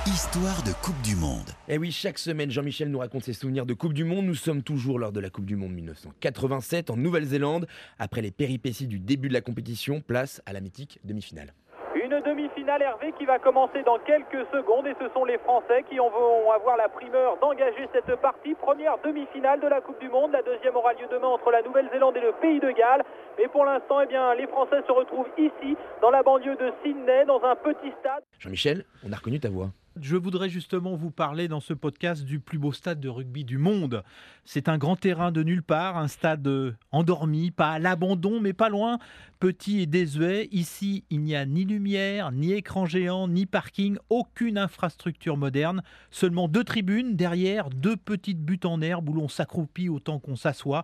Histoire 0.05 0.61
de 0.63 0.73
Coupe 0.83 0.99
du 1.01 1.15
Monde. 1.15 1.47
Et 1.69 1.75
Eh 1.75 1.77
oui, 1.77 1.89
chaque 1.91 2.17
semaine, 2.17 2.51
Jean-Michel 2.51 2.89
nous 2.91 2.99
raconte 2.99 3.23
ses 3.23 3.31
souvenirs 3.31 3.65
de 3.65 3.73
Coupe 3.73 3.93
du 3.93 4.03
Monde. 4.03 4.25
Nous 4.25 4.35
sommes 4.35 4.61
toujours 4.61 4.99
lors 4.99 5.13
de 5.13 5.21
la 5.21 5.29
Coupe 5.29 5.45
du 5.45 5.55
Monde 5.55 5.71
1987 5.71 6.89
en 6.89 6.97
Nouvelle-Zélande. 6.97 7.67
Après 7.99 8.21
les 8.21 8.31
péripéties 8.31 8.87
du 8.87 8.99
début 8.99 9.29
de 9.29 9.33
la 9.33 9.39
compétition, 9.39 10.01
place 10.01 10.41
à 10.45 10.51
la 10.51 10.59
mythique 10.59 10.99
demi-finale. 11.05 11.53
Une 11.95 12.19
demi-finale 12.19 12.81
Hervé 12.81 13.13
qui 13.17 13.23
va 13.25 13.39
commencer 13.39 13.81
dans 13.83 13.97
quelques 13.99 14.43
secondes 14.51 14.85
et 14.87 14.95
ce 14.99 15.07
sont 15.13 15.23
les 15.23 15.37
Français 15.37 15.85
qui 15.89 15.97
en 16.01 16.09
vont 16.09 16.51
avoir 16.51 16.75
la 16.75 16.89
primeur 16.89 17.37
d'engager 17.39 17.87
cette 17.93 18.19
partie. 18.19 18.55
Première 18.55 18.97
demi-finale 19.05 19.61
de 19.61 19.67
la 19.67 19.79
Coupe 19.79 20.01
du 20.01 20.09
Monde. 20.09 20.33
La 20.33 20.43
deuxième 20.43 20.75
aura 20.75 20.91
lieu 20.93 21.07
demain 21.09 21.29
entre 21.29 21.49
la 21.49 21.61
Nouvelle-Zélande 21.61 22.17
et 22.17 22.21
le 22.21 22.33
Pays 22.41 22.59
de 22.59 22.71
Galles. 22.71 23.03
Mais 23.39 23.47
pour 23.47 23.63
l'instant, 23.63 24.01
eh 24.01 24.07
bien, 24.07 24.35
les 24.35 24.47
Français 24.47 24.83
se 24.85 24.91
retrouvent 24.91 25.31
ici, 25.37 25.77
dans 26.01 26.11
la 26.11 26.23
banlieue 26.23 26.57
de 26.57 26.73
Sydney, 26.83 27.23
dans 27.25 27.41
un 27.43 27.55
petit 27.55 27.93
stade. 28.01 28.23
Jean-Michel, 28.39 28.83
on 29.07 29.13
a 29.13 29.15
reconnu 29.15 29.39
ta 29.39 29.49
voix. 29.49 29.69
Je 30.03 30.17
voudrais 30.17 30.49
justement 30.49 30.97
vous 30.97 31.11
parler 31.11 31.47
dans 31.47 31.61
ce 31.61 31.73
podcast 31.73 32.25
du 32.25 32.41
plus 32.41 32.57
beau 32.57 32.73
stade 32.73 32.99
de 32.99 33.07
rugby 33.07 33.45
du 33.45 33.57
monde. 33.57 34.03
C'est 34.43 34.67
un 34.67 34.77
grand 34.77 34.97
terrain 34.97 35.31
de 35.31 35.43
nulle 35.43 35.63
part, 35.63 35.95
un 35.95 36.09
stade 36.09 36.45
euh, 36.45 36.75
endormi, 36.91 37.51
pas 37.51 37.71
à 37.71 37.79
l'abandon, 37.79 38.41
mais 38.41 38.51
pas 38.51 38.67
loin, 38.67 38.99
petit 39.39 39.79
et 39.79 39.85
désuet. 39.85 40.49
Ici, 40.51 41.05
il 41.09 41.21
n'y 41.21 41.37
a 41.37 41.45
ni 41.45 41.63
lumière, 41.63 42.33
ni 42.33 42.51
écran 42.51 42.85
géant, 42.85 43.29
ni 43.29 43.45
parking, 43.45 43.95
aucune 44.09 44.57
infrastructure 44.57 45.37
moderne, 45.37 45.83
seulement 46.11 46.49
deux 46.49 46.65
tribunes, 46.65 47.15
derrière 47.15 47.69
deux 47.69 47.95
petites 47.95 48.43
buttes 48.43 48.65
en 48.65 48.81
herbe 48.81 49.07
où 49.07 49.13
l'on 49.13 49.29
s'accroupit 49.29 49.87
autant 49.87 50.19
qu'on 50.19 50.35
s'assoit. 50.35 50.83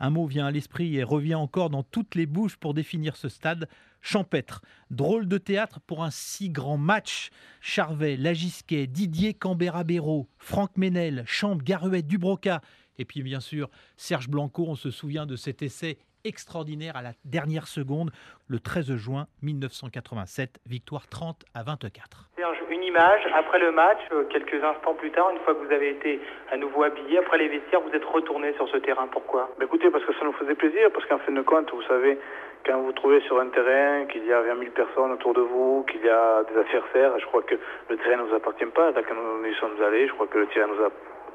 Un 0.00 0.10
mot 0.10 0.26
vient 0.26 0.46
à 0.46 0.50
l'esprit 0.50 0.96
et 0.96 1.04
revient 1.04 1.34
encore 1.34 1.68
dans 1.70 1.82
toutes 1.82 2.14
les 2.14 2.26
bouches 2.26 2.56
pour 2.56 2.74
définir 2.74 3.16
ce 3.16 3.28
stade 3.28 3.68
champêtre. 4.00 4.62
Drôle 4.90 5.28
de 5.28 5.36
théâtre 5.36 5.78
pour 5.80 6.02
un 6.02 6.10
si 6.10 6.48
grand 6.48 6.78
match. 6.78 7.30
Charvet, 7.60 8.16
Lagisquet, 8.16 8.86
Didier 8.86 9.34
Cambera-Béraud, 9.34 10.28
Franck 10.38 10.76
Ménel, 10.78 11.22
Champ, 11.26 11.56
Garuet, 11.56 12.02
Dubroca. 12.02 12.62
Et 12.98 13.04
puis 13.04 13.22
bien 13.22 13.40
sûr, 13.40 13.70
Serge 13.96 14.28
Blanco, 14.28 14.66
on 14.66 14.74
se 14.74 14.90
souvient 14.90 15.26
de 15.26 15.36
cet 15.36 15.62
essai 15.62 15.98
extraordinaire 16.24 16.96
à 16.96 17.02
la 17.02 17.12
dernière 17.24 17.66
seconde, 17.66 18.10
le 18.48 18.58
13 18.60 18.96
juin 18.96 19.26
1987, 19.42 20.60
victoire 20.66 21.06
30 21.08 21.44
à 21.54 21.62
24. 21.62 22.28
C'est 22.36 22.42
un- 22.44 22.50
une 22.70 22.82
image 22.84 23.22
après 23.34 23.58
le 23.58 23.72
match, 23.72 23.98
euh, 24.12 24.24
quelques 24.30 24.62
instants 24.62 24.94
plus 24.94 25.10
tard, 25.10 25.30
une 25.30 25.38
fois 25.40 25.54
que 25.54 25.64
vous 25.66 25.72
avez 25.72 25.90
été 25.90 26.20
à 26.50 26.56
nouveau 26.56 26.82
habillé, 26.84 27.18
après 27.18 27.38
les 27.38 27.48
vestiaires, 27.48 27.80
vous 27.80 27.92
êtes 27.94 28.04
retourné 28.04 28.52
sur 28.54 28.68
ce 28.68 28.76
terrain. 28.78 29.06
Pourquoi? 29.08 29.50
Bah, 29.58 29.64
écoutez, 29.64 29.90
parce 29.90 30.04
que 30.04 30.12
ça 30.14 30.24
nous 30.24 30.32
faisait 30.34 30.54
plaisir, 30.54 30.90
parce 30.92 31.04
qu'en 31.06 31.18
fin 31.18 31.32
de 31.32 31.42
compte, 31.42 31.70
vous 31.72 31.82
savez, 31.82 32.18
quand 32.66 32.76
vous 32.78 32.86
vous 32.86 32.92
trouvez 32.92 33.20
sur 33.22 33.40
un 33.40 33.48
terrain, 33.48 34.06
qu'il 34.06 34.24
y 34.26 34.32
a 34.32 34.42
20 34.42 34.58
000 34.58 34.70
personnes 34.72 35.12
autour 35.12 35.34
de 35.34 35.40
vous, 35.40 35.84
qu'il 35.90 36.02
y 36.04 36.08
a 36.08 36.42
des 36.44 36.58
adversaires, 36.58 37.18
je 37.18 37.26
crois 37.26 37.42
que 37.42 37.54
le 37.88 37.96
terrain 37.96 38.22
ne 38.22 38.28
nous 38.28 38.34
appartient 38.34 38.66
pas. 38.66 38.90
Là, 38.92 39.02
quand 39.02 39.14
nous 39.14 39.46
y 39.46 39.54
sommes 39.56 39.80
allés, 39.82 40.06
je 40.08 40.12
crois 40.12 40.26
que 40.26 40.38
le 40.38 40.46
terrain 40.48 40.66
nous, 40.68 40.82
a- 40.84 40.90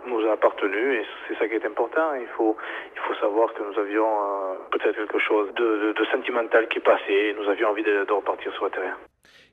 nous 0.07 0.25
a 0.27 0.33
appartenu 0.33 0.95
et 0.95 1.05
c'est 1.27 1.37
ça 1.37 1.47
qui 1.47 1.55
est 1.55 1.65
important. 1.65 2.13
Il 2.15 2.27
faut, 2.37 2.55
il 2.95 3.01
faut 3.01 3.15
savoir 3.15 3.53
que 3.53 3.63
nous 3.63 3.79
avions 3.79 4.07
euh, 4.07 4.55
peut-être 4.71 4.95
quelque 4.95 5.19
chose 5.19 5.53
de, 5.55 5.93
sentimental 6.11 6.67
qui 6.67 6.79
passé 6.79 7.11
et 7.11 7.33
nous 7.33 7.49
avions 7.49 7.69
envie 7.69 7.83
de, 7.83 8.05
de 8.05 8.11
repartir 8.11 8.53
sur 8.53 8.65
le 8.65 8.71
terrain. 8.71 8.95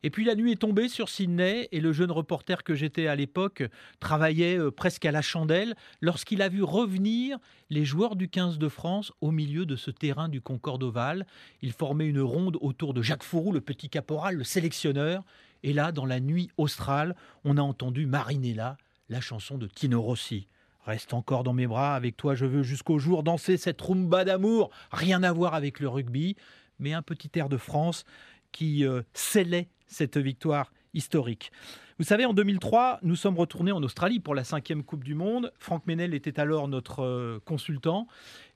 Et 0.02 0.11
puis 0.11 0.25
la 0.25 0.35
nuit 0.35 0.52
est 0.52 0.61
tombée 0.61 0.88
sur 0.88 1.09
Sydney 1.09 1.68
et 1.71 1.80
le 1.80 1.92
jeune 1.92 2.11
reporter 2.11 2.64
que 2.64 2.75
j'étais 2.75 3.06
à 3.06 3.14
l'époque 3.14 3.62
travaillait 4.00 4.59
euh, 4.59 4.71
presque 4.71 5.04
à 5.04 5.12
la 5.12 5.23
chandelle 5.23 5.75
lorsqu'il 6.00 6.42
a 6.42 6.49
vu 6.49 6.62
revenir 6.62 7.38
les 7.71 7.85
joueurs 7.85 8.16
du 8.16 8.28
15 8.28 8.59
de 8.59 8.68
France 8.68 9.12
au 9.21 9.30
milieu 9.30 9.64
de 9.64 9.76
ce 9.76 9.90
terrain 9.90 10.28
du 10.28 10.40
Concorde 10.40 10.82
Oval. 10.82 11.26
Ils 11.62 11.73
formaient 11.73 12.09
une 12.09 12.21
ronde 12.21 12.59
autour 12.61 12.94
de 12.94 13.02
Jacques 13.02 13.23
Fourou, 13.23 13.52
le 13.52 13.61
petit 13.61 13.88
caporal, 13.88 14.37
le 14.37 14.44
sélectionneur. 14.44 15.23
Et 15.62 15.73
là, 15.73 15.92
dans 15.92 16.06
la 16.06 16.18
nuit 16.18 16.50
australe, 16.56 17.14
on 17.44 17.56
a 17.56 17.62
entendu 17.62 18.06
Marinella, 18.06 18.76
la 19.12 19.21
chanson 19.21 19.59
de 19.59 19.66
Tino 19.66 20.00
Rossi. 20.00 20.49
Reste 20.87 21.12
encore 21.14 21.45
dans 21.45 21.52
mes 21.52 21.66
bras, 21.66 21.95
avec 21.95 22.16
toi 22.16 22.35
je 22.35 22.47
veux 22.47 22.62
jusqu'au 22.62 22.99
jour 22.99 23.23
danser 23.23 23.59
cette 23.59 23.81
rumba 23.81 24.25
d'amour, 24.25 24.71
rien 24.90 25.23
à 25.23 25.33
voir 25.33 25.54
avec 25.54 25.78
le 25.78 25.88
rugby, 25.88 26.35
mais 26.81 26.95
un 26.95 27.02
petit 27.02 27.31
air 27.37 27.49
de 27.49 27.59
France 27.59 28.04
qui 28.50 28.85
euh, 28.85 29.02
scellait 29.12 29.69
cette 29.87 30.16
victoire 30.16 30.73
historique. 30.95 31.52
Vous 31.99 32.04
savez, 32.04 32.25
en 32.25 32.33
2003, 32.33 33.00
nous 33.02 33.14
sommes 33.14 33.38
retournés 33.38 33.71
en 33.71 33.83
Australie 33.83 34.19
pour 34.19 34.35
la 34.35 34.45
cinquième 34.45 34.83
Coupe 34.83 35.04
du 35.04 35.14
Monde. 35.14 35.52
Franck 35.59 35.87
Ménel 35.87 36.14
était 36.14 36.40
alors 36.40 36.66
notre 36.66 37.02
euh, 37.02 37.38
consultant. 37.45 38.09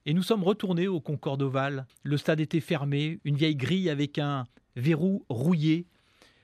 Et 0.06 0.14
nous 0.14 0.22
sommes 0.22 0.42
retournés 0.42 0.88
au 0.88 1.00
Concorde 1.00 1.42
Oval. 1.42 1.86
Le 2.02 2.16
stade 2.16 2.40
était 2.40 2.60
fermé, 2.60 3.20
une 3.24 3.36
vieille 3.36 3.56
grille 3.56 3.90
avec 3.90 4.18
un 4.18 4.46
verrou 4.74 5.24
rouillé. 5.28 5.86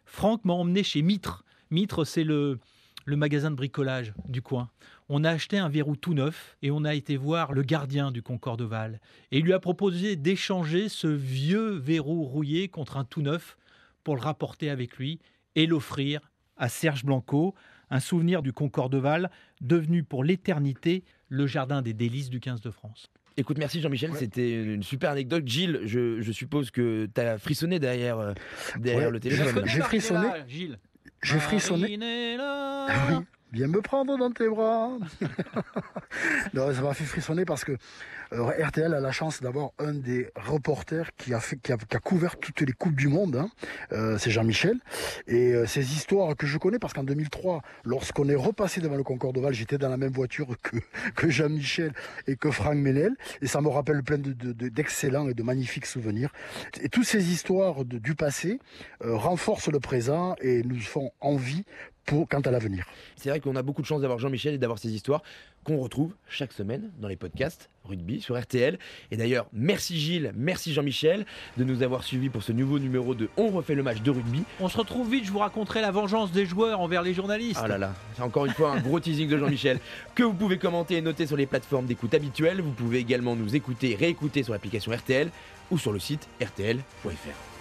Franck 0.05 0.45
m'a 0.45 0.53
emmené 0.53 0.83
chez 0.83 1.01
Mitre. 1.01 1.45
Mitre, 1.71 2.05
c'est 2.05 2.25
le, 2.25 2.59
le 3.05 3.17
magasin 3.17 3.51
de 3.51 3.57
bricolage 3.57 4.13
du 4.29 4.43
coin. 4.43 4.71
On 5.09 5.25
a 5.25 5.31
acheté 5.31 5.59
un 5.59 5.69
verrou 5.69 5.97
tout 5.97 6.15
neuf 6.15 6.57
et 6.63 6.71
on 6.71 6.85
a 6.85 6.95
été 6.95 7.17
voir 7.17 7.53
le 7.53 7.63
gardien 7.63 8.11
du 8.11 8.23
Concorde 8.23 8.61
Oval. 8.61 9.01
Et 9.31 9.39
il 9.39 9.45
lui 9.45 9.53
a 9.53 9.61
proposé 9.61 10.17
d'échanger 10.17 10.89
ce 10.89 11.09
vieux 11.09 11.71
verrou 11.71 12.25
rouillé 12.25 12.69
contre 12.69 12.97
un 12.97 13.05
tout 13.05 13.23
neuf 13.23 13.57
pour 14.05 14.17
le 14.17 14.23
rapporter 14.23 14.71
avec 14.71 14.97
lui 14.97 15.21
et 15.55 15.67
l'offrir 15.67 16.21
à 16.57 16.69
Serge 16.69 17.05
Blanco, 17.05 17.55
un 17.91 18.01
souvenir 18.01 18.43
du 18.43 18.53
Concordeval 18.53 19.31
devenu 19.61 20.03
pour 20.03 20.25
l'éternité 20.25 21.05
le 21.29 21.47
jardin 21.47 21.83
des 21.83 21.95
délices 21.95 22.31
du 22.31 22.41
15 22.41 22.61
de 22.61 22.71
France. 22.71 23.11
Écoute, 23.37 23.59
merci 23.59 23.81
Jean-Michel, 23.81 24.11
ouais. 24.11 24.19
c'était 24.19 24.63
une 24.63 24.83
super 24.83 25.11
anecdote. 25.11 25.47
Gilles, 25.47 25.81
je, 25.85 26.21
je 26.21 26.33
suppose 26.33 26.71
que 26.71 27.09
tu 27.13 27.21
as 27.21 27.39
frissonné 27.39 27.79
derrière, 27.79 28.19
euh, 28.19 28.35
derrière 28.79 29.07
ouais, 29.07 29.13
le 29.13 29.21
téléphone. 29.21 29.65
J'ai 29.67 29.81
frissonné. 29.81 30.29
Gilles. 30.47 30.79
Ah 32.89 33.07
oui, 33.09 33.27
viens 33.53 33.69
me 33.69 33.81
prendre 33.81 34.17
dans 34.17 34.31
tes 34.31 34.49
bras. 34.49 34.99
non, 36.55 36.73
ça 36.73 36.81
m'a 36.81 36.95
fait 36.95 37.05
frissonner 37.05 37.45
parce 37.45 37.65
que 37.65 37.77
euh, 38.33 38.51
RTL 38.65 38.93
a 38.95 39.01
la 39.01 39.13
chance 39.13 39.43
d'avoir 39.43 39.71
un 39.79 39.93
des 39.93 40.31
reporters 40.37 41.15
qui 41.17 41.35
a, 41.35 41.41
fait, 41.41 41.57
qui 41.57 41.73
a, 41.73 41.77
qui 41.77 41.97
a 41.97 42.01
couvert 42.01 42.39
toutes 42.39 42.63
les 42.63 42.73
coupes 42.73 42.97
du 42.97 43.09
monde. 43.09 43.37
Hein. 43.37 43.51
Euh, 43.93 44.17
c'est 44.19 44.31
Jean-Michel. 44.31 44.79
Et 45.27 45.53
euh, 45.53 45.67
ces 45.67 45.93
histoires 45.93 46.35
que 46.37 46.47
je 46.47 46.57
connais 46.59 46.79
parce 46.79 46.95
qu'en 46.95 47.05
2003, 47.05 47.63
lorsqu'on 47.85 48.29
est 48.29 48.35
repassé 48.35 48.81
devant 48.81 48.97
le 48.97 49.05
Concorde 49.05 49.37
Oval, 49.37 49.53
j'étais 49.53 49.79
dans 49.79 49.91
la 49.91 49.99
même 49.99 50.13
voiture 50.13 50.49
que, 50.63 50.77
que 51.15 51.29
Jean-Michel 51.29 51.93
et 52.27 52.37
que 52.37 52.51
Franck 52.51 52.77
Ménel. 52.77 53.15
Et 53.43 53.47
ça 53.47 53.61
me 53.61 53.69
rappelle 53.69 54.03
plein 54.03 54.19
de, 54.19 54.33
de, 54.33 54.53
de, 54.53 54.69
d'excellents 54.69 55.29
et 55.29 55.35
de 55.35 55.43
magnifiques 55.43 55.87
souvenirs. 55.87 56.31
Et 56.81 56.89
toutes 56.89 57.07
ces 57.07 57.33
histoires 57.33 57.85
du 57.85 58.15
passé 58.15 58.59
euh, 59.05 59.15
renforcent 59.17 59.71
le 59.71 59.81
présent 59.81 60.37
et 60.41 60.63
nous 60.63 60.81
font 60.81 61.11
envie 61.21 61.65
pour, 62.05 62.29
quant 62.29 62.41
à 62.41 62.51
l'avenir. 62.51 62.87
C'est 63.17 63.31
vrai 63.31 63.41
qu'on 63.41 63.57
a 63.57 63.63
beaucoup 63.63 63.83
de 63.83 63.87
chance 63.87 64.01
d'avoir 64.01 64.19
Jean-Michel 64.19 64.55
et 64.55 64.59
d'avoir 64.59 64.79
ces 64.79 64.91
histoires 64.91 65.23
qu'on 65.65 65.79
retrouve 65.79 66.15
chaque 66.29 66.53
semaine 66.53 66.91
dans 66.99 67.09
les 67.09 67.17
podcasts 67.17 67.71
rugby 67.85 68.21
sur 68.21 68.41
RTL. 68.41 68.79
Et 69.11 69.17
d'ailleurs, 69.17 69.47
merci 69.53 69.99
Gilles, 69.99 70.33
merci 70.37 70.73
Jean-Michel 70.73 71.27
de 71.57 71.65
nous 71.65 71.83
avoir 71.83 72.05
suivis 72.05 72.29
pour 72.29 72.43
ce 72.43 72.53
nouveau 72.53 72.79
numéro 72.79 73.15
de 73.15 73.29
On 73.37 73.49
refait 73.49 73.75
le 73.75 73.83
match 73.83 74.03
de 74.03 74.11
rugby. 74.11 74.43
On 74.61 74.69
se 74.69 74.77
retrouve 74.77 75.11
vite, 75.11 75.25
je 75.25 75.33
vous 75.33 75.39
raconterai 75.39 75.81
la 75.81 75.91
vengeance 75.91 76.33
des 76.33 76.47
joueurs 76.47 76.81
envers 76.81 77.03
les 77.03 77.15
journalistes. 77.15 77.61
Ah 77.63 77.69
là 77.69 77.79
là, 77.79 77.95
c'est 78.17 78.23
encore 78.23 78.47
une 78.47 78.53
fois 78.53 78.73
un 78.73 78.81
gros 78.81 79.01
teasing 79.01 79.29
de 79.29 79.39
Jean-Michel 79.39 79.79
que 80.15 80.23
vous 80.23 80.35
pouvez 80.35 80.59
commenter 80.59 80.97
et 80.97 81.03
noter 81.03 81.27
sur 81.27 81.37
les 81.37 81.47
plateformes 81.47 81.87
d'écoute 81.87 82.15
habituelles. 82.15 82.61
Vous 82.61 82.73
pouvez 82.73 82.99
également 82.99 83.37
nous 83.37 83.55
écouter 83.55 83.93
et 83.93 83.97
réécouter 83.97 84.43
sur 84.43 84.53
l'application 84.53 84.93
RTL 84.93 85.31
ou 85.71 85.79
sur 85.79 85.93
le 85.93 85.99
site 85.99 86.29
rtl.fr. 86.41 87.52